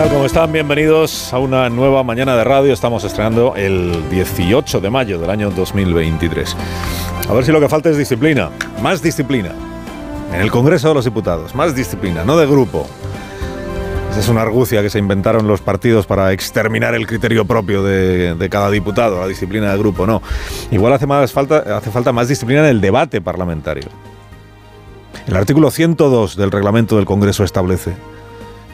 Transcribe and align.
Tal? 0.00 0.08
¿Cómo 0.08 0.24
están? 0.24 0.50
Bienvenidos 0.50 1.30
a 1.30 1.38
una 1.38 1.68
nueva 1.68 2.02
mañana 2.02 2.34
de 2.34 2.42
radio. 2.42 2.72
Estamos 2.72 3.04
estrenando 3.04 3.54
el 3.54 4.08
18 4.08 4.80
de 4.80 4.88
mayo 4.88 5.18
del 5.18 5.28
año 5.28 5.50
2023. 5.50 6.56
A 7.28 7.34
ver 7.34 7.44
si 7.44 7.52
lo 7.52 7.60
que 7.60 7.68
falta 7.68 7.90
es 7.90 7.98
disciplina. 7.98 8.48
Más 8.80 9.02
disciplina. 9.02 9.52
En 10.32 10.40
el 10.40 10.50
Congreso 10.50 10.88
de 10.88 10.94
los 10.94 11.04
Diputados. 11.04 11.54
Más 11.54 11.74
disciplina, 11.74 12.24
no 12.24 12.38
de 12.38 12.46
grupo. 12.46 12.86
Esa 14.10 14.20
es 14.20 14.28
una 14.28 14.40
argucia 14.40 14.80
que 14.80 14.88
se 14.88 14.98
inventaron 14.98 15.46
los 15.46 15.60
partidos 15.60 16.06
para 16.06 16.32
exterminar 16.32 16.94
el 16.94 17.06
criterio 17.06 17.44
propio 17.44 17.82
de, 17.82 18.34
de 18.36 18.48
cada 18.48 18.70
diputado, 18.70 19.20
la 19.20 19.26
disciplina 19.26 19.70
de 19.70 19.78
grupo. 19.78 20.06
No. 20.06 20.22
Igual 20.70 20.94
hace, 20.94 21.06
más 21.06 21.30
falta, 21.30 21.76
hace 21.76 21.90
falta 21.90 22.10
más 22.10 22.26
disciplina 22.26 22.60
en 22.60 22.70
el 22.70 22.80
debate 22.80 23.20
parlamentario. 23.20 23.88
El 25.26 25.36
artículo 25.36 25.70
102 25.70 26.36
del 26.36 26.50
reglamento 26.50 26.96
del 26.96 27.04
Congreso 27.04 27.44
establece 27.44 27.92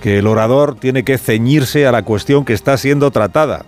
que 0.00 0.18
el 0.18 0.26
orador 0.26 0.74
tiene 0.74 1.04
que 1.04 1.18
ceñirse 1.18 1.86
a 1.86 1.92
la 1.92 2.02
cuestión 2.02 2.44
que 2.44 2.52
está 2.52 2.76
siendo 2.76 3.10
tratada. 3.10 3.64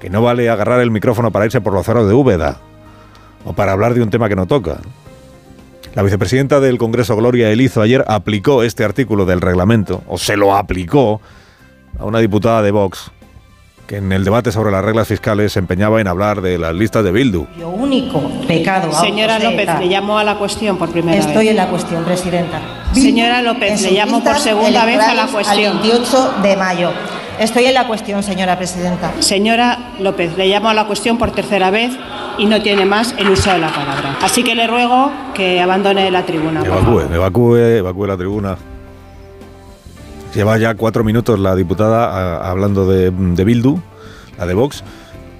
Que 0.00 0.10
no 0.10 0.22
vale 0.22 0.48
agarrar 0.50 0.80
el 0.80 0.90
micrófono 0.90 1.30
para 1.30 1.46
irse 1.46 1.60
por 1.60 1.72
los 1.72 1.86
cerros 1.86 2.08
de 2.08 2.14
Úbeda 2.14 2.58
o 3.44 3.52
para 3.52 3.72
hablar 3.72 3.94
de 3.94 4.02
un 4.02 4.10
tema 4.10 4.28
que 4.28 4.36
no 4.36 4.46
toca. 4.46 4.78
La 5.94 6.02
vicepresidenta 6.02 6.60
del 6.60 6.76
Congreso, 6.76 7.16
Gloria 7.16 7.50
Elizo, 7.50 7.80
ayer 7.80 8.04
aplicó 8.06 8.62
este 8.62 8.84
artículo 8.84 9.24
del 9.24 9.40
reglamento, 9.40 10.02
o 10.06 10.18
se 10.18 10.36
lo 10.36 10.54
aplicó, 10.54 11.22
a 11.98 12.04
una 12.04 12.18
diputada 12.18 12.60
de 12.60 12.70
Vox, 12.70 13.10
que 13.86 13.96
en 13.98 14.10
el 14.12 14.24
debate 14.24 14.50
sobre 14.52 14.70
las 14.72 14.84
reglas 14.84 15.06
fiscales 15.08 15.52
se 15.52 15.58
empeñaba 15.58 16.00
en 16.00 16.08
hablar 16.08 16.40
de 16.40 16.58
las 16.58 16.74
listas 16.74 17.04
de 17.04 17.12
Bildu. 17.12 17.46
Yo 17.58 17.68
único 17.68 18.20
pecado. 18.46 18.92
Señora 18.92 19.38
López, 19.38 19.68
le 19.78 19.86
llamo 19.86 20.18
a 20.18 20.24
la 20.24 20.36
cuestión 20.36 20.76
por 20.76 20.90
primera 20.90 21.18
Estoy 21.18 21.46
vez. 21.46 21.50
en 21.50 21.56
la 21.56 21.68
cuestión, 21.68 22.04
presidenta. 22.04 22.60
Señora 22.92 23.42
López, 23.42 23.80
le 23.82 23.92
llamo 23.92 24.22
por 24.22 24.38
segunda 24.38 24.84
vez 24.84 24.98
a 25.00 25.14
la 25.14 25.26
cuestión. 25.26 25.66
Al 25.66 25.80
28 25.80 26.34
de 26.42 26.56
mayo. 26.56 26.90
Estoy 27.38 27.66
en 27.66 27.74
la 27.74 27.86
cuestión, 27.86 28.22
señora 28.22 28.56
presidenta. 28.56 29.12
Señora 29.20 29.90
López, 30.00 30.36
le 30.36 30.48
llamo 30.48 30.70
a 30.70 30.74
la 30.74 30.86
cuestión 30.86 31.18
por 31.18 31.32
tercera 31.32 31.70
vez 31.70 31.92
y 32.38 32.46
no 32.46 32.62
tiene 32.62 32.86
más 32.86 33.14
el 33.18 33.28
uso 33.28 33.52
de 33.52 33.58
la 33.58 33.68
palabra. 33.68 34.16
Así 34.22 34.42
que 34.42 34.54
le 34.54 34.66
ruego 34.66 35.12
que 35.34 35.60
abandone 35.60 36.10
la 36.10 36.24
tribuna. 36.24 36.62
Evacúe, 36.64 37.02
evacúe, 37.14 37.56
evacúe 37.56 38.06
la 38.06 38.16
tribuna. 38.16 38.56
Lleva 40.36 40.58
ya 40.58 40.74
cuatro 40.74 41.02
minutos 41.02 41.38
la 41.38 41.54
diputada 41.56 42.10
a- 42.10 42.50
hablando 42.50 42.86
de, 42.86 43.08
Bildu, 43.10 43.80
la 44.36 44.44
de 44.44 44.52
Vox. 44.52 44.84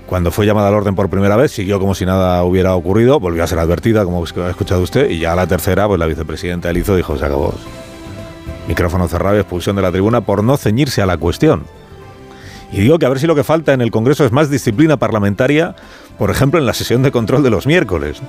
Cuando 0.07 0.31
fue 0.31 0.47
llamada 0.47 0.69
al 0.69 0.75
orden 0.75 0.95
por 0.95 1.11
primera 1.11 1.37
vez, 1.37 1.53
siguió 1.53 1.79
como 1.79 1.95
si 1.95 2.07
nada 2.07 2.43
hubiera 2.45 2.75
ocurrido, 2.75 3.21
volvió 3.21 3.45
a 3.45 3.47
ser 3.47 3.59
advertida, 3.59 4.07
como 4.07 4.25
ha 4.25 4.49
escuchado 4.49 4.81
usted, 4.81 5.11
y 5.11 5.19
ya 5.19 5.35
la 5.35 5.47
tercera, 5.47 5.87
pues 5.87 6.01
la 6.01 6.07
vicepresidenta 6.07 6.71
Elizo 6.71 6.97
dijo, 6.97 7.19
se 7.19 7.27
acabó. 7.27 7.53
Micrófono 8.69 9.07
cerrado 9.07 9.37
expulsión 9.37 9.77
de 9.77 9.83
la 9.83 9.93
tribuna 9.93 10.23
por 10.23 10.43
no 10.43 10.57
ceñirse 10.57 11.03
a 11.03 11.07
la 11.07 11.19
cuestión. 11.19 11.65
Y 12.73 12.81
digo 12.81 12.99
que 12.99 13.05
a 13.05 13.11
ver 13.11 13.19
si 13.21 13.27
lo 13.27 13.35
que 13.35 13.45
falta 13.45 13.75
en 13.75 13.83
el 13.83 13.91
Congreso 13.91 14.25
es 14.25 14.33
más 14.33 14.49
disciplina 14.49 14.97
parlamentaria, 14.97 15.77
por 16.19 16.31
ejemplo, 16.31 16.59
en 16.59 16.65
la 16.65 16.73
sesión 16.73 17.03
de 17.03 17.13
control 17.13 17.43
de 17.43 17.51
los 17.51 17.67
miércoles 17.67 18.23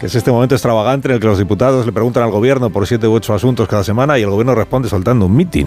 que 0.00 0.06
es 0.06 0.14
este 0.14 0.30
momento 0.30 0.54
extravagante 0.54 1.08
en 1.08 1.14
el 1.14 1.20
que 1.20 1.26
los 1.26 1.38
diputados 1.38 1.84
le 1.84 1.90
preguntan 1.90 2.22
al 2.22 2.30
gobierno 2.30 2.70
por 2.70 2.86
siete 2.86 3.08
u 3.08 3.14
ocho 3.14 3.34
asuntos 3.34 3.66
cada 3.66 3.82
semana 3.82 4.16
y 4.16 4.22
el 4.22 4.30
gobierno 4.30 4.54
responde 4.54 4.88
soltando 4.88 5.26
un 5.26 5.34
mitin. 5.34 5.66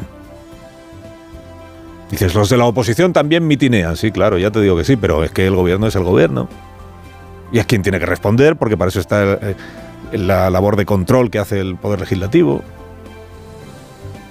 Dices, 2.12 2.36
los 2.36 2.50
de 2.50 2.58
la 2.58 2.66
oposición 2.66 3.14
también 3.14 3.48
mitinean. 3.48 3.96
Sí, 3.96 4.12
claro, 4.12 4.38
ya 4.38 4.52
te 4.52 4.62
digo 4.62 4.76
que 4.76 4.84
sí, 4.84 4.98
pero 4.98 5.24
es 5.24 5.32
que 5.32 5.48
el 5.48 5.56
gobierno 5.56 5.88
es 5.88 5.96
el 5.96 6.04
gobierno. 6.04 6.50
Y 7.52 7.60
es 7.60 7.66
quien 7.66 7.82
tiene 7.82 8.00
que 8.00 8.06
responder, 8.06 8.58
porque 8.58 8.78
para 8.78 8.90
eso 8.90 9.00
está 9.00 9.40
la 10.12 10.50
labor 10.50 10.76
de 10.76 10.86
control 10.86 11.30
que 11.30 11.40
hace 11.40 11.60
el 11.60 11.78
Poder 11.78 12.02
Legislativo. 12.02 12.62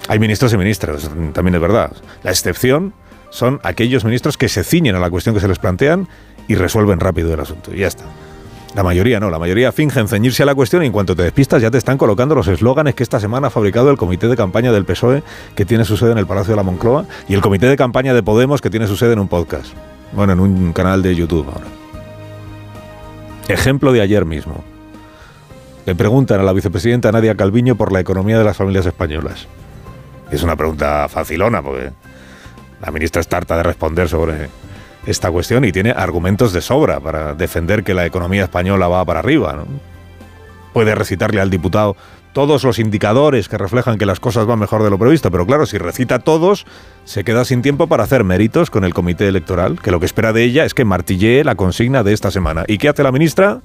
Hay 0.07 0.19
ministros 0.19 0.53
y 0.53 0.57
ministras, 0.57 1.09
también 1.33 1.55
es 1.55 1.61
verdad. 1.61 1.91
La 2.23 2.31
excepción 2.31 2.93
son 3.29 3.59
aquellos 3.63 4.03
ministros 4.03 4.37
que 4.37 4.49
se 4.49 4.63
ciñen 4.63 4.95
a 4.95 4.99
la 4.99 5.09
cuestión 5.09 5.33
que 5.33 5.41
se 5.41 5.47
les 5.47 5.59
plantean 5.59 6.07
y 6.47 6.55
resuelven 6.55 6.99
rápido 6.99 7.33
el 7.33 7.39
asunto. 7.39 7.73
Y 7.73 7.79
ya 7.79 7.87
está. 7.87 8.03
La 8.73 8.83
mayoría 8.83 9.19
no, 9.19 9.29
la 9.29 9.37
mayoría 9.37 9.73
fingen 9.73 10.07
ceñirse 10.07 10.43
a 10.43 10.45
la 10.45 10.55
cuestión 10.55 10.81
y 10.83 10.85
en 10.85 10.93
cuanto 10.93 11.13
te 11.13 11.23
despistas 11.23 11.61
ya 11.61 11.69
te 11.69 11.77
están 11.77 11.97
colocando 11.97 12.35
los 12.35 12.47
eslóganes 12.47 12.95
que 12.95 13.03
esta 13.03 13.19
semana 13.19 13.47
ha 13.47 13.49
fabricado 13.49 13.89
el 13.91 13.97
comité 13.97 14.29
de 14.29 14.37
campaña 14.37 14.71
del 14.71 14.85
PSOE 14.85 15.23
que 15.55 15.65
tiene 15.65 15.83
su 15.83 15.97
sede 15.97 16.13
en 16.13 16.17
el 16.17 16.25
Palacio 16.25 16.51
de 16.51 16.55
la 16.55 16.63
Moncloa 16.63 17.05
y 17.27 17.33
el 17.33 17.41
comité 17.41 17.67
de 17.67 17.75
campaña 17.75 18.13
de 18.13 18.23
Podemos 18.23 18.61
que 18.61 18.69
tiene 18.69 18.87
su 18.87 18.95
sede 18.95 19.13
en 19.13 19.19
un 19.19 19.27
podcast. 19.27 19.73
Bueno, 20.13 20.31
en 20.31 20.39
un 20.39 20.71
canal 20.71 21.01
de 21.01 21.13
YouTube 21.15 21.47
ahora. 21.47 21.67
Ejemplo 23.49 23.91
de 23.91 24.01
ayer 24.01 24.23
mismo. 24.23 24.63
Le 25.85 25.93
preguntan 25.93 26.39
a 26.39 26.43
la 26.43 26.53
vicepresidenta 26.53 27.11
Nadia 27.11 27.35
Calviño 27.35 27.75
por 27.75 27.91
la 27.91 27.99
economía 27.99 28.37
de 28.37 28.45
las 28.45 28.55
familias 28.55 28.85
españolas. 28.85 29.47
Es 30.31 30.43
una 30.43 30.55
pregunta 30.55 31.09
facilona 31.09 31.61
porque 31.61 31.91
la 32.81 32.91
ministra 32.91 33.19
está 33.19 33.37
harta 33.37 33.57
de 33.57 33.63
responder 33.63 34.07
sobre 34.07 34.49
esta 35.05 35.31
cuestión 35.31 35.65
y 35.65 35.71
tiene 35.71 35.91
argumentos 35.91 36.53
de 36.53 36.61
sobra 36.61 36.99
para 36.99 37.33
defender 37.33 37.83
que 37.83 37.93
la 37.93 38.05
economía 38.05 38.43
española 38.43 38.87
va 38.87 39.03
para 39.05 39.19
arriba. 39.19 39.63
Puede 40.73 40.95
recitarle 40.95 41.41
al 41.41 41.49
diputado 41.49 41.95
todos 42.33 42.63
los 42.63 42.79
indicadores 42.79 43.49
que 43.49 43.57
reflejan 43.57 43.97
que 43.97 44.05
las 44.05 44.19
cosas 44.19 44.45
van 44.45 44.59
mejor 44.59 44.83
de 44.83 44.89
lo 44.89 44.97
previsto, 44.97 45.31
pero 45.31 45.45
claro, 45.45 45.65
si 45.65 45.77
recita 45.77 46.19
todos, 46.19 46.65
se 47.03 47.23
queda 47.23 47.43
sin 47.43 47.61
tiempo 47.61 47.87
para 47.87 48.03
hacer 48.03 48.23
méritos 48.23 48.69
con 48.69 48.85
el 48.85 48.93
comité 48.93 49.27
electoral, 49.27 49.81
que 49.81 49.91
lo 49.91 49.99
que 49.99 50.05
espera 50.05 50.31
de 50.31 50.43
ella 50.43 50.63
es 50.63 50.73
que 50.73 50.85
martillee 50.85 51.43
la 51.43 51.55
consigna 51.55 52.03
de 52.03 52.13
esta 52.13 52.31
semana. 52.31 52.63
¿Y 52.67 52.77
qué 52.77 52.89
hace 52.89 53.03
la 53.03 53.11
ministra? 53.11 53.61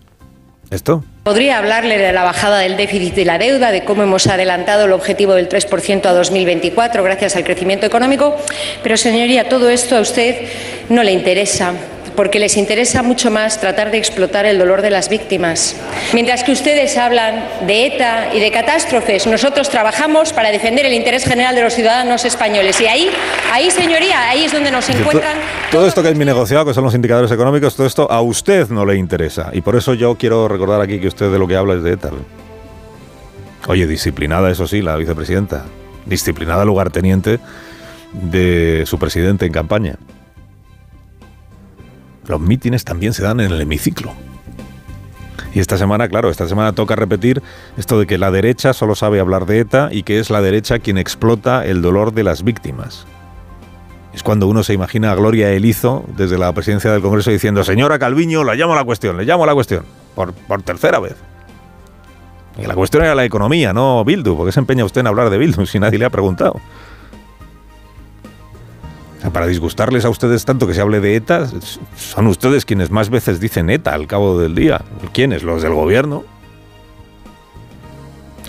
Podría 1.22 1.58
hablarle 1.58 1.98
de 1.98 2.12
la 2.12 2.24
bajada 2.24 2.58
del 2.58 2.76
déficit 2.76 3.18
y 3.18 3.24
la 3.24 3.38
deuda, 3.38 3.70
de 3.70 3.84
cómo 3.84 4.02
hemos 4.02 4.26
adelantado 4.26 4.86
el 4.86 4.92
objetivo 4.92 5.34
del 5.34 5.48
3% 5.48 6.06
a 6.06 6.12
2024 6.12 7.02
gracias 7.02 7.36
al 7.36 7.44
crecimiento 7.44 7.86
económico, 7.86 8.36
pero 8.82 8.96
señoría, 8.96 9.48
todo 9.48 9.70
esto 9.70 9.96
a 9.96 10.00
usted 10.00 10.48
no 10.88 11.02
le 11.02 11.12
interesa 11.12 11.72
porque 12.16 12.38
les 12.38 12.56
interesa 12.56 13.02
mucho 13.02 13.30
más 13.30 13.60
tratar 13.60 13.90
de 13.90 13.98
explotar 13.98 14.46
el 14.46 14.58
dolor 14.58 14.82
de 14.82 14.90
las 14.90 15.08
víctimas. 15.08 15.76
Mientras 16.12 16.42
que 16.42 16.52
ustedes 16.52 16.96
hablan 16.96 17.44
de 17.66 17.86
ETA 17.86 18.34
y 18.34 18.40
de 18.40 18.50
catástrofes, 18.50 19.26
nosotros 19.26 19.68
trabajamos 19.70 20.32
para 20.32 20.50
defender 20.50 20.86
el 20.86 20.94
interés 20.94 21.24
general 21.24 21.54
de 21.54 21.62
los 21.62 21.74
ciudadanos 21.74 22.24
españoles. 22.24 22.80
Y 22.80 22.86
ahí, 22.86 23.10
ahí 23.52 23.70
señoría, 23.70 24.28
ahí 24.30 24.44
es 24.44 24.52
donde 24.52 24.70
nos 24.70 24.88
encuentran. 24.88 25.34
to- 25.36 25.76
Todo 25.78 25.86
esto 25.86 26.02
que 26.02 26.08
es 26.08 26.16
mi 26.16 26.24
negociado, 26.24 26.64
que 26.64 26.74
son 26.74 26.84
los 26.84 26.94
indicadores 26.94 27.30
económicos, 27.30 27.76
todo 27.76 27.86
esto 27.86 28.10
a 28.10 28.20
usted 28.22 28.68
no 28.70 28.84
le 28.86 28.96
interesa. 28.96 29.50
Y 29.52 29.60
por 29.60 29.76
eso 29.76 29.94
yo 29.94 30.16
quiero 30.16 30.48
recordar 30.48 30.80
aquí 30.80 30.98
que 30.98 31.08
usted 31.08 31.30
de 31.30 31.38
lo 31.38 31.46
que 31.46 31.56
habla 31.56 31.74
es 31.74 31.82
de 31.82 31.92
ETA. 31.92 32.10
Oye, 33.68 33.86
disciplinada, 33.86 34.50
eso 34.50 34.66
sí, 34.66 34.80
la 34.80 34.96
vicepresidenta. 34.96 35.64
Disciplinada 36.06 36.64
lugarteniente 36.64 37.40
de 38.12 38.84
su 38.86 38.98
presidente 38.98 39.44
en 39.44 39.52
campaña. 39.52 39.96
Los 42.28 42.40
mítines 42.40 42.84
también 42.84 43.12
se 43.12 43.22
dan 43.22 43.40
en 43.40 43.52
el 43.52 43.60
hemiciclo. 43.60 44.12
Y 45.54 45.60
esta 45.60 45.78
semana, 45.78 46.08
claro, 46.08 46.28
esta 46.30 46.46
semana 46.48 46.74
toca 46.74 46.96
repetir 46.96 47.42
esto 47.76 47.98
de 47.98 48.06
que 48.06 48.18
la 48.18 48.30
derecha 48.30 48.72
solo 48.72 48.94
sabe 48.94 49.20
hablar 49.20 49.46
de 49.46 49.60
ETA 49.60 49.88
y 49.90 50.02
que 50.02 50.18
es 50.18 50.28
la 50.28 50.42
derecha 50.42 50.80
quien 50.80 50.98
explota 50.98 51.64
el 51.64 51.80
dolor 51.80 52.12
de 52.12 52.24
las 52.24 52.42
víctimas. 52.42 53.06
Es 54.12 54.22
cuando 54.22 54.48
uno 54.48 54.62
se 54.62 54.72
imagina 54.72 55.12
a 55.12 55.14
Gloria 55.14 55.50
Elizo 55.52 56.04
desde 56.16 56.38
la 56.38 56.52
presidencia 56.52 56.92
del 56.92 57.02
Congreso 57.02 57.30
diciendo, 57.30 57.64
señora 57.64 57.98
Calviño, 57.98 58.44
la 58.44 58.54
llamo 58.54 58.72
a 58.74 58.76
la 58.76 58.84
cuestión, 58.84 59.16
le 59.16 59.24
llamo 59.24 59.44
a 59.44 59.46
la 59.46 59.54
cuestión, 59.54 59.84
por, 60.14 60.32
por 60.32 60.62
tercera 60.62 60.98
vez. 60.98 61.16
Y 62.58 62.66
la 62.66 62.74
cuestión 62.74 63.04
era 63.04 63.14
la 63.14 63.24
economía, 63.24 63.72
no 63.72 64.04
Bildu, 64.04 64.36
porque 64.36 64.52
se 64.52 64.60
empeña 64.60 64.84
usted 64.84 65.02
en 65.02 65.06
hablar 65.06 65.30
de 65.30 65.38
Bildu 65.38 65.66
si 65.66 65.78
nadie 65.78 65.98
le 65.98 66.06
ha 66.06 66.10
preguntado. 66.10 66.60
Para 69.32 69.46
disgustarles 69.46 70.04
a 70.04 70.10
ustedes 70.10 70.44
tanto 70.44 70.66
que 70.66 70.74
se 70.74 70.80
hable 70.80 71.00
de 71.00 71.16
ETA, 71.16 71.48
son 71.96 72.26
ustedes 72.26 72.64
quienes 72.64 72.90
más 72.90 73.10
veces 73.10 73.40
dicen 73.40 73.70
ETA 73.70 73.92
al 73.92 74.06
cabo 74.06 74.38
del 74.38 74.54
día. 74.54 74.82
¿Quiénes? 75.12 75.42
Los 75.42 75.62
del 75.62 75.74
gobierno. 75.74 76.24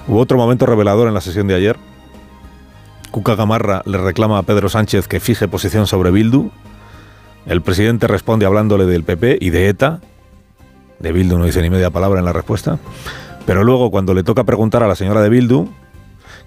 Hubo 0.08 0.19
otro 0.19 0.38
momento 0.38 0.66
revelador 0.66 1.08
en 1.08 1.14
la 1.14 1.22
sesión 1.22 1.48
de 1.48 1.56
ayer. 1.56 1.78
Cuca 3.12 3.36
Gamarra 3.36 3.81
le 3.86 3.98
reclama 3.98 4.38
a 4.38 4.44
Pedro 4.44 4.69
Sánchez 4.69 5.08
que 5.08 5.19
fije 5.19 5.48
posición 5.48 5.88
sobre 5.88 6.12
Bildu. 6.12 6.52
El 7.46 7.62
presidente 7.62 8.08
responde 8.08 8.46
hablándole 8.46 8.86
del 8.86 9.04
PP 9.04 9.38
y 9.42 9.50
de 9.50 9.70
ETA. 9.70 10.02
De 11.00 11.12
Bildu 11.12 11.38
no 11.38 11.46
dice 11.46 11.62
ni 11.62 11.70
media 11.70 11.90
palabra 11.90 12.20
en 12.20 12.25
la 12.25 12.34
respuesta. 12.34 12.78
Pero 13.46 13.63
luego, 13.63 13.90
cuando 13.92 14.13
le 14.13 14.24
toca 14.24 14.44
preguntar 14.44 14.84
a 14.84 14.88
la 14.88 14.96
señora 14.96 15.22
de 15.22 15.30
Bildu, 15.30 15.70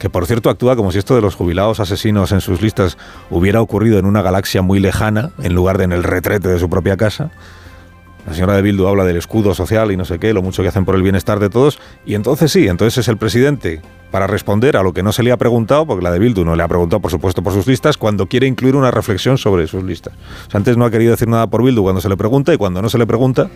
que 0.00 0.08
por 0.08 0.26
cierto 0.26 0.48
actúa 0.48 0.76
como 0.76 0.90
si 0.90 0.98
esto 0.98 1.14
de 1.14 1.20
los 1.20 1.34
jubilados 1.34 1.78
asesinos 1.78 2.32
en 2.32 2.40
sus 2.40 2.62
listas 2.62 2.96
hubiera 3.28 3.60
ocurrido 3.60 3.98
en 3.98 4.06
una 4.06 4.22
galaxia 4.22 4.62
muy 4.62 4.80
lejana, 4.80 5.30
en 5.42 5.54
lugar 5.54 5.76
de 5.76 5.84
en 5.84 5.92
el 5.92 6.02
retrete 6.02 6.48
de 6.48 6.58
su 6.58 6.70
propia 6.70 6.96
casa. 6.96 7.30
La 8.26 8.32
señora 8.32 8.54
de 8.54 8.62
Bildu 8.62 8.86
habla 8.86 9.04
del 9.04 9.18
escudo 9.18 9.54
social 9.54 9.92
y 9.92 9.98
no 9.98 10.06
sé 10.06 10.18
qué, 10.18 10.32
lo 10.32 10.42
mucho 10.42 10.62
que 10.62 10.68
hacen 10.68 10.86
por 10.86 10.94
el 10.94 11.02
bienestar 11.02 11.38
de 11.38 11.50
todos, 11.50 11.78
y 12.06 12.14
entonces 12.14 12.50
sí, 12.50 12.66
entonces 12.66 12.96
es 12.98 13.08
el 13.08 13.18
presidente 13.18 13.82
para 14.10 14.26
responder 14.26 14.78
a 14.78 14.82
lo 14.82 14.94
que 14.94 15.02
no 15.02 15.12
se 15.12 15.22
le 15.22 15.32
ha 15.32 15.36
preguntado, 15.36 15.86
porque 15.86 16.02
la 16.02 16.10
de 16.10 16.18
Bildu 16.18 16.46
no 16.46 16.56
le 16.56 16.62
ha 16.62 16.68
preguntado, 16.68 17.00
por 17.00 17.10
supuesto, 17.10 17.42
por 17.42 17.52
sus 17.52 17.66
listas, 17.66 17.98
cuando 17.98 18.26
quiere 18.26 18.46
incluir 18.46 18.76
una 18.76 18.90
reflexión 18.90 19.36
sobre 19.36 19.66
sus 19.66 19.84
listas. 19.84 20.14
antes 20.52 20.78
no 20.78 20.86
ha 20.86 20.90
querido 20.90 21.10
decir 21.10 21.28
nada 21.28 21.46
por 21.48 21.62
Bildu 21.62 21.82
cuando 21.82 22.00
se 22.00 22.08
le 22.08 22.16
pregunta, 22.16 22.54
y 22.54 22.56
cuando 22.56 22.80
no 22.80 22.88
se 22.88 22.96
le 22.96 23.06
pregunta, 23.06 23.50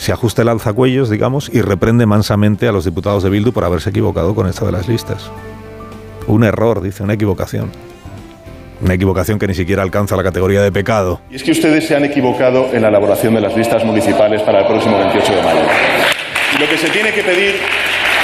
se 0.00 0.12
ajusta 0.12 0.40
el 0.40 0.48
alzacuellos, 0.48 1.10
digamos, 1.10 1.50
y 1.52 1.60
reprende 1.60 2.06
mansamente 2.06 2.66
a 2.66 2.72
los 2.72 2.86
diputados 2.86 3.22
de 3.22 3.28
Bildu 3.28 3.52
por 3.52 3.66
haberse 3.66 3.90
equivocado 3.90 4.34
con 4.34 4.48
esto 4.48 4.64
de 4.64 4.72
las 4.72 4.88
listas. 4.88 5.30
Un 6.26 6.42
error, 6.42 6.80
dice, 6.80 7.02
una 7.02 7.12
equivocación. 7.12 7.70
Una 8.80 8.94
equivocación 8.94 9.38
que 9.38 9.46
ni 9.46 9.52
siquiera 9.52 9.82
alcanza 9.82 10.16
la 10.16 10.22
categoría 10.22 10.62
de 10.62 10.72
pecado. 10.72 11.20
Y 11.30 11.36
es 11.36 11.42
que 11.42 11.50
ustedes 11.50 11.86
se 11.86 11.94
han 11.94 12.06
equivocado 12.06 12.70
en 12.72 12.80
la 12.80 12.88
elaboración 12.88 13.34
de 13.34 13.42
las 13.42 13.54
listas 13.54 13.84
municipales 13.84 14.40
para 14.40 14.60
el 14.60 14.66
próximo 14.66 14.98
28 14.98 15.34
de 15.34 15.42
mayo. 15.42 15.60
Y 16.56 16.60
lo 16.60 16.66
que 16.66 16.78
se 16.78 16.88
tiene 16.88 17.12
que 17.12 17.22
pedir 17.22 17.56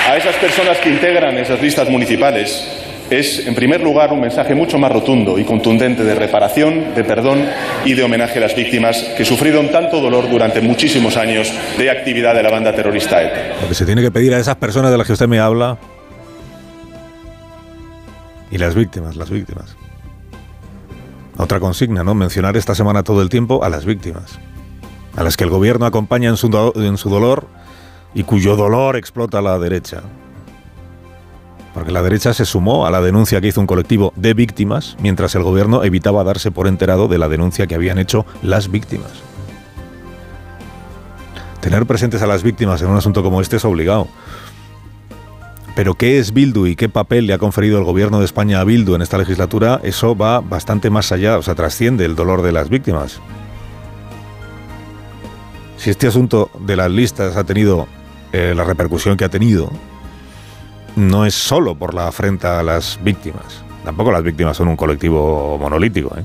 a 0.09 0.17
esas 0.17 0.35
personas 0.37 0.79
que 0.79 0.89
integran 0.89 1.37
esas 1.37 1.61
listas 1.61 1.91
municipales 1.91 2.67
es, 3.11 3.47
en 3.47 3.55
primer 3.55 3.81
lugar, 3.83 4.13
un 4.13 4.21
mensaje 4.21 4.55
mucho 4.55 4.79
más 4.79 4.91
rotundo 4.91 5.39
y 5.39 5.45
contundente 5.45 6.05
de 6.05 6.15
reparación, 6.15 6.95
de 6.95 7.05
perdón 7.05 7.45
y 7.85 7.95
de 7.95 8.03
homenaje 8.03 8.39
a 8.39 8.43
las 8.43 8.57
víctimas 8.57 8.97
que 9.17 9.25
sufrieron 9.25 9.71
tanto 9.71 10.01
dolor 10.01 10.29
durante 10.29 10.61
muchísimos 10.61 11.17
años 11.17 11.53
de 11.79 11.91
actividad 11.91 12.35
de 12.35 12.43
la 12.43 12.51
banda 12.51 12.75
terrorista 12.75 13.23
ETA. 13.23 13.63
Lo 13.63 13.69
que 13.69 13.75
se 13.75 13.87
tiene 13.87 14.03
que 14.03 14.11
pedir 14.11 14.35
a 14.35 14.39
esas 14.39 14.57
personas 14.57 14.91
de 14.91 14.99
las 14.99 15.07
que 15.07 15.13
usted 15.13 15.29
me 15.29 15.39
habla 15.39 15.79
y 18.51 18.59
las 18.59 18.75
víctimas, 18.75 19.17
las 19.17 19.31
víctimas. 19.31 19.77
Otra 21.37 21.61
consigna, 21.61 22.03
¿no? 22.03 22.15
Mencionar 22.15 22.57
esta 22.57 22.75
semana 22.75 23.03
todo 23.03 23.23
el 23.23 23.29
tiempo 23.29 23.63
a 23.63 23.69
las 23.69 23.85
víctimas, 23.85 24.39
a 25.17 25.23
las 25.23 25.37
que 25.37 25.45
el 25.45 25.51
gobierno 25.51 25.87
acompaña 25.87 26.31
en 26.31 26.37
su, 26.37 26.73
en 26.77 26.97
su 26.97 27.11
dolor 27.11 27.47
y 28.15 28.23
cuyo 28.23 28.57
dolor 28.57 28.97
explota 28.97 29.39
a 29.39 29.43
la 29.43 29.59
derecha 29.59 30.03
porque 31.77 31.93
la 31.93 32.03
derecha 32.03 32.33
se 32.33 32.47
sumó 32.47 32.87
a 32.87 32.91
la 32.91 33.03
denuncia 33.03 33.39
que 33.43 33.49
hizo 33.49 33.61
un 33.61 33.67
colectivo 33.67 34.15
de 34.17 34.33
víctimas, 34.33 34.97
mientras 34.99 35.35
el 35.35 35.43
gobierno 35.43 35.85
evitaba 35.85 36.25
darse 36.25 36.51
por 36.51 36.69
enterado 36.69 37.07
de 37.07 37.19
la 37.19 37.29
denuncia 37.29 37.67
que 37.67 37.75
habían 37.75 37.99
hecho 37.99 38.25
las 38.41 38.71
víctimas. 38.71 39.11
Tener 41.61 41.85
presentes 41.85 42.23
a 42.23 42.27
las 42.27 42.43
víctimas 42.43 42.81
en 42.81 42.89
un 42.89 42.97
asunto 42.97 43.23
como 43.23 43.43
este 43.43 43.57
es 43.57 43.65
obligado. 43.67 44.09
Pero 45.75 45.93
qué 45.93 46.19
es 46.19 46.33
Bildu 46.33 46.67
y 46.67 46.77
qué 46.77 46.89
papel 46.89 47.27
le 47.27 47.35
ha 47.35 47.39
conferido 47.39 47.77
el 47.77 47.85
gobierno 47.85 48.21
de 48.21 48.25
España 48.25 48.61
a 48.61 48.65
Bildu 48.65 48.95
en 48.95 49.03
esta 49.03 49.19
legislatura, 49.19 49.79
eso 49.85 50.17
va 50.17 50.41
bastante 50.41 50.89
más 50.89 51.13
allá, 51.13 51.37
o 51.37 51.43
sea, 51.43 51.55
trasciende 51.55 52.07
el 52.07 52.17
dolor 52.17 52.41
de 52.41 52.53
las 52.53 52.71
víctimas. 52.71 53.21
Si 55.77 55.91
este 55.91 56.07
asunto 56.07 56.49
de 56.59 56.75
las 56.75 56.91
listas 56.91 57.37
ha 57.37 57.45
tenido 57.45 57.87
eh, 58.33 58.55
la 58.57 58.65
repercusión 58.65 59.19
que 59.19 59.27
ha 59.27 59.29
tenido, 59.29 59.71
no 60.97 61.27
es 61.27 61.35
solo 61.35 61.75
por 61.77 61.95
la 61.95 62.09
afrenta 62.09 62.59
a 62.59 62.63
las 62.63 62.99
víctimas. 63.05 63.63
Tampoco 63.85 64.11
las 64.11 64.23
víctimas 64.23 64.57
son 64.57 64.69
un 64.69 64.77
colectivo 64.77 65.59
monolítico. 65.61 66.17
¿eh? 66.19 66.25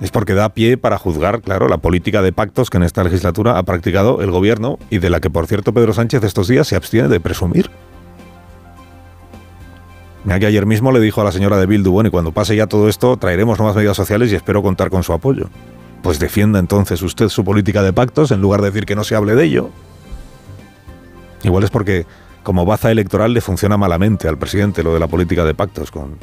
Es 0.00 0.10
porque 0.10 0.34
da 0.34 0.50
pie 0.50 0.76
para 0.76 0.98
juzgar, 0.98 1.40
claro, 1.40 1.68
la 1.68 1.78
política 1.78 2.22
de 2.22 2.32
pactos 2.32 2.68
que 2.68 2.76
en 2.76 2.82
esta 2.82 3.04
legislatura 3.04 3.56
ha 3.56 3.62
practicado 3.62 4.20
el 4.20 4.30
gobierno 4.30 4.78
y 4.90 4.98
de 4.98 5.10
la 5.10 5.20
que, 5.20 5.30
por 5.30 5.46
cierto, 5.46 5.72
Pedro 5.72 5.92
Sánchez 5.92 6.24
estos 6.24 6.48
días 6.48 6.66
se 6.66 6.76
abstiene 6.76 7.08
de 7.08 7.20
presumir. 7.20 7.70
Mira 10.24 10.38
que 10.38 10.46
ayer 10.46 10.66
mismo 10.66 10.92
le 10.92 11.00
dijo 11.00 11.20
a 11.20 11.24
la 11.24 11.32
señora 11.32 11.56
de 11.56 11.66
Bildu, 11.66 11.92
bueno, 11.92 12.08
y 12.08 12.10
cuando 12.10 12.32
pase 12.32 12.54
ya 12.54 12.66
todo 12.66 12.88
esto, 12.88 13.16
traeremos 13.16 13.58
nuevas 13.58 13.76
medidas 13.76 13.96
sociales 13.96 14.30
y 14.32 14.34
espero 14.34 14.62
contar 14.62 14.90
con 14.90 15.02
su 15.02 15.12
apoyo. 15.12 15.48
Pues 16.02 16.18
defienda 16.18 16.58
entonces 16.58 17.00
usted 17.02 17.28
su 17.28 17.44
política 17.44 17.82
de 17.82 17.92
pactos 17.92 18.30
en 18.30 18.40
lugar 18.40 18.60
de 18.60 18.70
decir 18.70 18.86
que 18.86 18.96
no 18.96 19.04
se 19.04 19.14
hable 19.14 19.34
de 19.34 19.44
ello. 19.44 19.70
Igual 21.42 21.64
es 21.64 21.70
porque 21.70 22.06
como 22.42 22.64
baza 22.64 22.90
electoral 22.90 23.32
le 23.34 23.40
funciona 23.40 23.76
malamente 23.76 24.28
al 24.28 24.38
presidente 24.38 24.82
lo 24.82 24.94
de 24.94 25.00
la 25.00 25.06
política 25.06 25.44
de 25.44 25.54
pactos 25.54 25.90
con... 25.90 26.18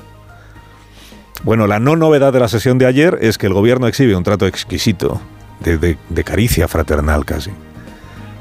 Bueno, 1.43 1.67
la 1.67 1.79
no 1.79 1.95
novedad 1.95 2.33
de 2.33 2.39
la 2.39 2.47
sesión 2.47 2.77
de 2.77 2.87
ayer 2.87 3.19
es 3.21 3.37
que 3.37 3.47
el 3.47 3.53
gobierno 3.53 3.87
exhibe 3.87 4.15
un 4.15 4.23
trato 4.23 4.47
exquisito, 4.47 5.21
de, 5.59 5.97
de 6.09 6.23
caricia 6.23 6.67
fraternal 6.67 7.25
casi, 7.25 7.51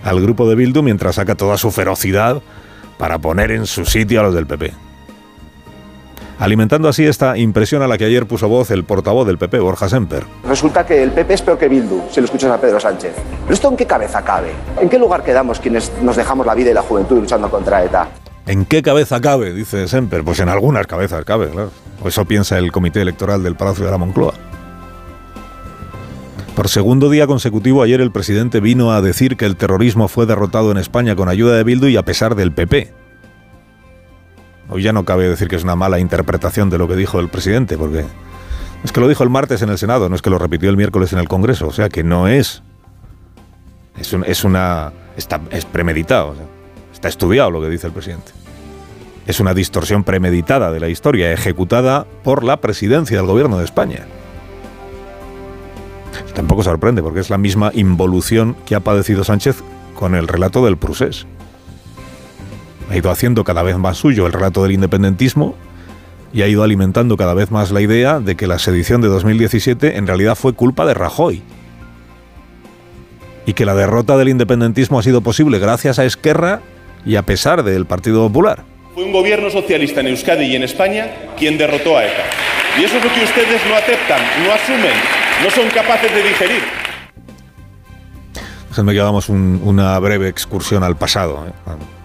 al 0.05 0.21
grupo 0.21 0.49
de 0.49 0.55
Bildu 0.55 0.83
mientras 0.83 1.17
saca 1.17 1.35
toda 1.35 1.59
su 1.59 1.71
ferocidad 1.71 2.43
para 2.99 3.19
poner 3.19 3.51
en 3.51 3.67
su 3.67 3.85
sitio 3.85 4.21
a 4.21 4.23
los 4.23 4.35
del 4.35 4.47
PP 4.47 4.86
alimentando 6.39 6.89
así 6.89 7.05
esta 7.05 7.37
impresión 7.39 7.83
a 7.83 7.89
la 7.89 7.99
que 7.99 8.05
ayer 8.05 8.27
puso 8.27 8.49
voz 8.49 8.71
el 8.71 8.85
portavoz 8.85 9.27
del 9.27 9.39
PP, 9.39 9.59
Borja 9.61 9.89
Semper. 9.89 10.25
Resulta 10.47 10.85
que 10.85 11.03
el 11.03 11.13
PP 11.13 11.35
es 11.35 11.43
peor 11.43 11.59
que 11.59 11.69
Bildu, 11.69 12.03
si 12.11 12.21
lo 12.21 12.27
escuchas 12.27 12.51
a 12.51 12.61
Pedro 12.61 12.81
Sánchez. 12.81 13.15
¿Pero 13.43 13.55
esto 13.55 13.69
en 13.69 13.77
qué 13.77 13.87
cabeza 13.87 14.23
cabe? 14.23 14.53
¿En 14.81 14.89
qué 14.89 14.99
lugar 14.99 15.23
quedamos 15.23 15.61
quienes 15.61 15.93
nos 16.03 16.17
dejamos 16.17 16.47
la 16.47 16.55
vida 16.55 16.71
y 16.71 16.75
la 16.75 16.83
juventud 16.83 17.17
luchando 17.21 17.51
contra 17.51 17.85
ETA? 17.85 18.09
¿En 18.47 18.65
qué 18.65 18.83
cabeza 18.83 19.21
cabe? 19.21 19.53
Dice 19.53 19.89
Semper. 19.89 20.23
Pues 20.23 20.39
en 20.41 20.49
algunas 20.49 20.87
cabezas 20.87 21.25
cabe, 21.25 21.49
claro. 21.49 21.71
Eso 22.05 22.25
piensa 22.25 22.59
el 22.59 22.71
Comité 22.71 23.01
Electoral 23.01 23.43
del 23.43 23.57
Palacio 23.57 23.85
de 23.85 23.91
la 23.91 23.99
Moncloa. 23.99 24.35
Por 26.55 26.69
segundo 26.69 27.11
día 27.11 27.27
consecutivo, 27.27 27.83
ayer 27.83 28.01
el 28.01 28.13
presidente 28.13 28.61
vino 28.61 28.93
a 28.93 29.03
decir 29.03 29.37
que 29.37 29.45
el 29.45 29.57
terrorismo 29.57 30.09
fue 30.09 30.25
derrotado 30.25 30.71
en 30.71 30.79
España 30.79 31.15
con 31.15 31.29
ayuda 31.29 31.57
de 31.57 31.65
Bildu 31.65 31.89
y 31.89 31.97
a 31.97 32.03
pesar 32.03 32.35
del 32.35 32.53
PP. 32.53 32.95
Hoy 34.69 34.83
ya 34.83 34.93
no 34.93 35.05
cabe 35.05 35.29
decir 35.29 35.49
que 35.49 35.57
es 35.57 35.65
una 35.65 35.77
mala 35.77 35.99
interpretación 35.99 36.71
de 36.71 36.79
lo 36.79 36.89
que 36.89 36.97
dijo 36.97 37.21
el 37.21 37.29
presidente, 37.29 37.79
porque 37.79 38.05
es 38.83 38.93
que 38.93 39.01
lo 39.01 39.09
dijo 39.09 39.23
el 39.23 39.31
martes 39.31 39.63
en 39.63 39.69
el 39.69 39.79
Senado, 39.79 40.09
no 40.09 40.17
es 40.17 40.23
que 40.23 40.31
lo 40.31 40.39
repitió 40.39 40.69
el 40.71 40.77
miércoles 40.77 41.13
en 41.13 41.19
el 41.19 41.29
Congreso, 41.29 41.69
o 41.69 41.73
sea 41.73 41.89
que 41.89 42.03
no 42.03 42.29
es. 42.29 42.63
Es, 43.99 44.45
una. 44.45 44.93
Está, 45.17 45.41
es 45.51 45.65
premeditado, 45.65 46.35
está 46.93 47.09
estudiado 47.09 47.51
lo 47.51 47.61
que 47.61 47.71
dice 47.71 47.87
el 47.87 47.93
presidente. 47.93 48.33
Es 49.27 49.41
una 49.41 49.55
distorsión 49.55 50.05
premeditada 50.05 50.71
de 50.71 50.81
la 50.81 50.89
historia, 50.89 51.33
ejecutada 51.33 52.07
por 52.23 52.45
la 52.45 52.61
presidencia 52.61 53.17
del 53.17 53.27
gobierno 53.27 53.59
de 53.59 53.65
España. 53.65 54.07
Tampoco 56.35 56.63
sorprende, 56.63 57.03
porque 57.03 57.21
es 57.21 57.31
la 57.31 57.39
misma 57.39 57.71
involución 57.73 58.57
que 58.67 58.75
ha 58.75 58.81
padecido 58.81 59.25
Sánchez 59.25 59.63
con 59.95 60.15
el 60.15 60.29
relato 60.29 60.65
del 60.65 60.77
Prusés 60.77 61.27
ha 62.91 62.97
ido 62.97 63.11
haciendo 63.11 63.45
cada 63.45 63.63
vez 63.63 63.77
más 63.77 63.99
suyo 63.99 64.27
el 64.27 64.33
relato 64.33 64.63
del 64.63 64.73
independentismo 64.73 65.57
y 66.33 66.43
ha 66.43 66.49
ido 66.49 66.63
alimentando 66.63 67.17
cada 67.17 67.35
vez 67.35 67.51
más 67.51 67.71
la 67.71 67.81
idea 67.81 68.21
de 68.21 68.37
que 68.37 68.47
la 68.47 68.59
sedición 68.59 69.01
de 69.01 69.09
2017 69.09 69.97
en 69.97 70.07
realidad 70.07 70.35
fue 70.35 70.53
culpa 70.53 70.85
de 70.87 70.95
Rajoy. 70.95 71.43
Y 73.47 73.53
que 73.55 73.65
la 73.65 73.75
derrota 73.75 74.17
del 74.17 74.29
independentismo 74.29 74.99
ha 74.99 75.03
sido 75.03 75.21
posible 75.21 75.59
gracias 75.59 75.99
a 75.99 76.05
Esquerra 76.05 76.61
y 77.05 77.17
a 77.17 77.23
pesar 77.23 77.63
del 77.63 77.87
Partido 77.87 78.27
Popular. 78.27 78.65
Fue 78.95 79.05
un 79.05 79.13
gobierno 79.13 79.51
socialista 79.51 80.01
en 80.01 80.09
Euskadi 80.09 80.47
y 80.47 80.57
en 80.57 80.63
España 80.63 81.11
quien 81.39 81.57
derrotó 81.57 81.97
a 81.97 82.05
ETA. 82.05 82.25
Y 82.79 82.85
eso 82.85 82.99
es 82.99 83.05
lo 83.05 83.13
que 83.13 83.25
ustedes 83.25 83.61
no 83.69 83.77
aceptan, 83.77 84.21
no 84.45 84.53
asumen, 84.53 84.97
no 85.43 85.51
son 85.51 85.69
capaces 85.71 86.13
de 86.13 86.23
digerir. 86.23 86.63
Déjenme 88.69 88.93
que 88.93 89.01
hagamos 89.01 89.29
una 89.31 89.99
breve 90.01 90.29
excursión 90.29 90.83
al 90.83 90.97
pasado. 90.97 91.47
¿eh? 91.49 91.96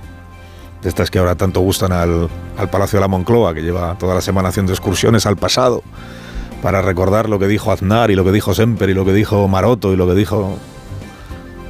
De 0.82 0.90
estas 0.90 1.12
que 1.12 1.20
ahora 1.20 1.36
tanto 1.36 1.60
gustan 1.60 1.92
al, 1.92 2.30
Palacio 2.72 2.98
de 2.98 3.02
la 3.02 3.08
Moncloa, 3.08 3.54
que 3.54 3.62
lleva 3.62 3.98
toda 3.98 4.16
la 4.16 4.22
semana 4.22 4.50
haciendo 4.50 4.72
excursiones 4.72 5.26
al 5.26 5.36
pasado 5.36 5.84
para 6.62 6.82
recordar 6.82 7.28
lo 7.28 7.40
que 7.40 7.48
dijo 7.48 7.72
Aznar 7.72 8.12
y 8.12 8.16
lo 8.16 8.24
que 8.24 8.32
dijo 8.32 8.54
Semper 8.54 8.90
y 8.90 8.94
lo 8.94 9.04
que 9.04 9.14
dijo 9.14 9.48
Maroto 9.48 9.94
y 9.94 9.96
lo 9.96 10.08
que 10.08 10.14
dijo 10.14 10.58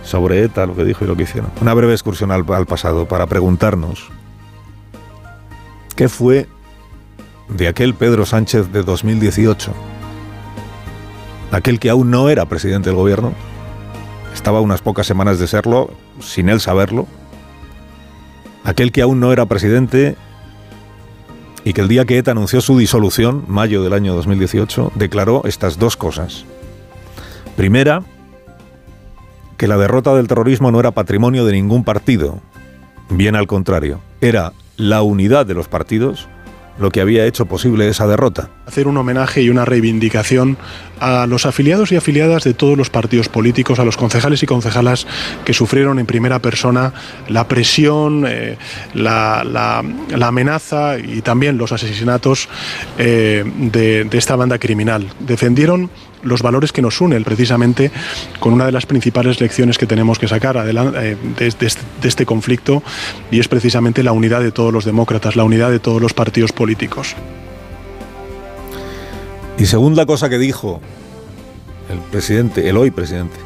sobre 0.03 0.44
ETA, 0.44 0.65
lo 0.65 0.75
que 0.75 0.84
dijo 0.84 1.06
y 1.06 1.08
lo 1.08 1.15
que 1.15 1.24
hicieron. 1.24 1.50
Una 1.62 1.74
breve 1.74 1.94
excursión 1.94 2.32
al, 2.32 2.46
al 2.51 2.65
pasado 2.65 3.08
para 3.08 3.27
preguntarnos 3.27 4.10
qué 5.96 6.10
fue 6.10 6.48
de 7.48 7.68
aquel 7.68 7.94
Pedro 7.94 8.25
Sánchez 8.25 8.72
de 8.72 8.84
2018, 8.84 9.72
aquel 11.51 11.80
que 11.80 11.89
aún 11.89 12.12
no 12.12 12.30
era 12.30 12.46
presidente 12.46 12.89
del 12.89 12.98
gobierno, 12.98 13.34
estaba 14.34 14.62
unas 14.62 14.82
pocas 14.82 15.06
semanas 15.06 15.39
de 15.39 15.48
serlo, 15.48 15.91
sin 16.20 16.50
él 16.50 16.62
saberlo, 16.62 17.08
aquel 18.63 18.91
que 18.91 19.01
aún 19.01 19.20
no 19.20 19.32
era 19.32 19.46
presidente 19.46 20.15
y 21.63 21.74
que 21.74 21.82
el 21.82 21.88
día 21.88 22.06
que 22.06 22.18
ETA 22.18 22.32
anunció 22.32 22.62
su 22.62 22.77
disolución, 22.77 23.46
mayo 23.48 23.84
del 23.84 23.94
año 23.94 24.15
2018, 24.15 24.94
declaró 24.96 25.44
estas 25.46 25.77
dos 25.77 25.96
cosas. 25.96 26.46
Primera, 27.56 28.03
que 29.58 29.68
la 29.68 29.77
derrota 29.77 30.15
del 30.15 30.27
terrorismo 30.27 30.72
no 30.72 30.80
era 30.80 30.91
patrimonio 30.91 31.46
de 31.46 31.53
ningún 31.53 31.84
partido, 31.84 32.39
bien 33.10 33.36
al 33.36 33.48
contrario, 33.48 34.01
era 34.22 34.53
la 34.77 35.03
unidad 35.03 35.46
de 35.46 35.53
los 35.53 35.68
partidos 35.68 36.27
lo 36.81 36.91
que 36.91 37.01
había 37.01 37.25
hecho 37.25 37.45
posible 37.45 37.88
esa 37.88 38.07
derrota. 38.07 38.50
Hacer 38.65 38.88
un 38.88 38.97
homenaje 38.97 39.41
y 39.41 39.50
una 39.50 39.65
reivindicación 39.65 40.57
a 41.00 41.25
los 41.27 41.45
afiliados 41.45 41.91
y 41.91 41.95
afiliadas 41.95 42.43
de 42.43 42.53
todos 42.53 42.77
los 42.77 42.89
partidos 42.89 43.29
políticos, 43.29 43.79
a 43.79 43.85
los 43.85 43.97
concejales 43.97 44.43
y 44.43 44.45
concejalas 44.45 45.07
que 45.45 45.53
sufrieron 45.53 46.00
en 46.00 46.05
primera 46.05 46.39
persona 46.39 46.93
la 47.27 47.47
presión, 47.47 48.25
eh, 48.27 48.57
la, 48.93 49.83
amenaza 50.21 50.97
y 51.00 51.21
también 51.21 51.57
los 51.57 51.71
asesinatos 51.71 52.50
eh, 52.97 53.43
de, 53.45 54.03
de 54.03 54.17
esta 54.17 54.35
banda 54.35 54.59
criminal. 54.59 55.07
Defendieron 55.19 55.89
los 56.24 56.42
valores 56.42 56.72
que 56.72 56.82
nos 56.82 57.01
unen 57.01 57.24
precisamente 57.24 57.92
con 58.40 58.54
una 58.54 58.66
de 58.66 58.72
las 58.72 58.86
principales 58.86 59.40
lecciones 59.40 59.78
que 59.78 59.88
tenemos 59.88 60.20
que 60.20 60.28
sacar 60.28 60.58
adelante, 60.58 61.12
eh, 61.12 61.18
de, 61.38 62.08
este 62.08 62.25
conflicto 62.25 62.84
y 63.30 63.40
es 63.40 63.48
precisamente 63.48 64.04
la 64.04 64.12
unidad 64.12 64.42
de 64.42 64.51
todos 64.51 64.74
los 64.74 64.86
demócratas, 64.86 65.36
la 65.36 65.44
unidad 65.44 65.72
de 65.72 65.80
todos 65.80 66.01
los 66.01 66.13
partidos 66.13 66.51
políticos. 66.51 67.16
Y 69.58 69.66
segunda 69.66 70.06
cosa 70.06 70.30
que 70.30 70.38
dijo 70.38 70.82
el 71.90 72.00
presidente, 72.00 72.68
el 72.70 72.78
hoy 72.78 72.90
presidente, 72.90 73.38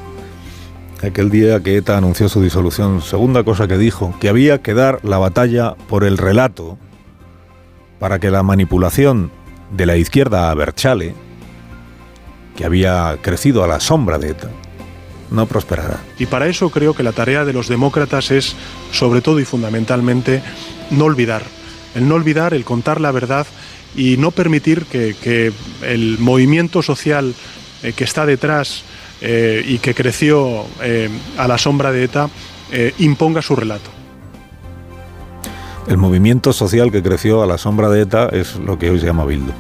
aquel 1.04 1.30
día 1.30 1.60
que 1.62 1.78
ETA 1.78 1.98
anunció 1.98 2.30
su 2.30 2.42
disolución, 2.42 3.02
segunda 3.02 3.44
cosa 3.44 3.68
que 3.68 3.78
dijo, 3.78 4.14
que 4.20 4.30
había 4.30 4.62
que 4.62 4.74
dar 4.74 5.00
la 5.04 5.18
batalla 5.18 5.76
por 5.88 6.04
el 6.04 6.18
relato 6.18 6.78
para 8.00 8.20
que 8.20 8.32
la 8.32 8.44
manipulación 8.44 9.32
de 9.72 9.86
la 9.86 9.98
izquierda 9.98 10.52
a 10.52 10.56
Berchale 10.56 11.16
que 12.56 12.66
había 12.66 13.18
crecido 13.22 13.64
a 13.64 13.68
la 13.68 13.80
sombra 13.80 14.18
de 14.18 14.30
ETA, 14.30 14.50
no 15.32 15.46
prosperará. 15.46 16.00
Y 16.18 16.26
para 16.26 16.48
eso 16.48 16.70
creo 16.70 16.94
que 16.94 17.04
la 17.04 17.12
tarea 17.12 17.46
de 17.46 17.54
los 17.54 17.68
demócratas 17.68 18.32
es, 18.32 18.56
sobre 18.92 19.22
todo 19.22 19.40
y 19.40 19.46
fundamentalmente, 19.46 20.42
no 20.92 21.06
olvidar. 21.06 21.44
El 21.96 22.08
no 22.08 22.16
olvidar, 22.16 22.54
el 22.54 22.66
contar 22.66 23.02
la 23.02 23.12
verdad 23.12 23.48
y 23.96 24.18
no 24.18 24.32
permitir 24.32 24.86
que, 24.86 25.54
el 25.82 26.18
movimiento 26.20 26.82
social 26.82 27.34
eh, 27.84 27.94
que 27.94 28.04
está 28.04 28.26
detrás 28.26 28.84
eh, 29.22 29.64
y 29.66 29.78
que 29.80 29.94
creció 29.94 30.66
eh, 30.82 31.10
a 31.38 31.48
la 31.48 31.58
sombra 31.58 31.92
de 31.92 32.04
ETA 32.04 32.30
imponga 32.98 33.42
su 33.42 33.56
relato. 33.56 33.90
El 35.88 35.98
movimiento 35.98 36.52
social 36.52 36.92
que 36.92 37.04
creció 37.04 37.44
a 37.44 37.46
la 37.46 37.58
sombra 37.58 37.90
de 37.90 38.02
ETA 38.02 38.30
es 38.30 38.56
lo 38.56 38.78
que 38.78 38.90
hoy 38.90 39.00
se 39.00 39.06
llama 39.06 39.24
Bildu. 39.24 39.54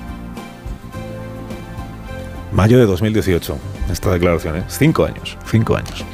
Mayo 2.56 2.80
de 2.80 2.86
2018, 2.86 3.58
esta 3.92 4.12
declaración, 4.12 4.56
¿eh? 4.56 4.64
Cinco 4.70 5.04
años, 5.04 5.38
cinco 5.52 5.76
años. 5.76 6.06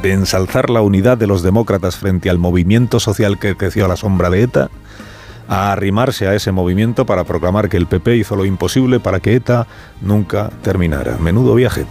De 0.00 0.12
ensalzar 0.12 0.70
la 0.70 0.80
unidad 0.80 1.18
de 1.18 1.26
los 1.26 1.42
demócratas 1.42 1.96
frente 1.96 2.30
al 2.30 2.38
movimiento 2.38 2.98
social 2.98 3.38
que 3.38 3.56
creció 3.56 3.84
a 3.84 3.88
la 3.88 3.96
sombra 3.96 4.30
de 4.30 4.42
ETA, 4.42 4.70
a 5.48 5.70
arrimarse 5.70 6.26
a 6.26 6.34
ese 6.34 6.50
movimiento 6.50 7.04
para 7.04 7.24
proclamar 7.24 7.68
que 7.68 7.76
el 7.76 7.86
PP 7.86 8.16
hizo 8.16 8.36
lo 8.36 8.46
imposible 8.46 9.00
para 9.00 9.20
que 9.20 9.34
ETA 9.34 9.66
nunca 10.00 10.48
terminara. 10.62 11.18
Menudo 11.18 11.54
viaje. 11.54 11.84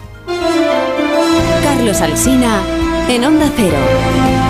Carlos 1.64 2.02
Alsina, 2.02 2.60
en 3.08 3.24
Onda 3.24 3.52
Cero. 3.56 4.41